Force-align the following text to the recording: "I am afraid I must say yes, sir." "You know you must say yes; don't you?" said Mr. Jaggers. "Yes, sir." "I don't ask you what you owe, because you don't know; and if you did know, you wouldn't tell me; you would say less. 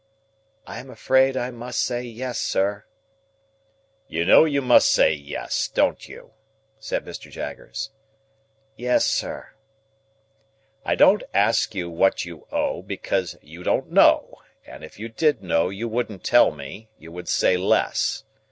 "I 0.65 0.79
am 0.79 0.89
afraid 0.89 1.37
I 1.37 1.51
must 1.51 1.79
say 1.79 2.01
yes, 2.01 2.39
sir." 2.39 2.85
"You 4.07 4.25
know 4.25 4.45
you 4.45 4.59
must 4.59 4.89
say 4.91 5.13
yes; 5.13 5.67
don't 5.67 6.07
you?" 6.09 6.31
said 6.79 7.05
Mr. 7.05 7.29
Jaggers. 7.29 7.91
"Yes, 8.75 9.05
sir." 9.05 9.51
"I 10.83 10.95
don't 10.95 11.21
ask 11.35 11.75
you 11.75 11.87
what 11.87 12.25
you 12.25 12.47
owe, 12.51 12.81
because 12.81 13.37
you 13.43 13.61
don't 13.61 13.91
know; 13.91 14.39
and 14.65 14.83
if 14.83 14.97
you 14.97 15.07
did 15.07 15.43
know, 15.43 15.69
you 15.69 15.87
wouldn't 15.87 16.23
tell 16.23 16.49
me; 16.49 16.89
you 16.97 17.11
would 17.11 17.29
say 17.29 17.55
less. 17.55 18.23